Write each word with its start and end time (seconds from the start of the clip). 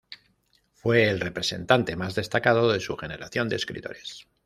Fue 0.73 1.07
el 1.11 1.19
representante 1.19 1.95
más 1.95 2.15
destacado 2.15 2.71
de 2.71 2.79
su 2.79 2.97
generación 2.97 3.49
de 3.49 3.57
escritores. 3.57 4.27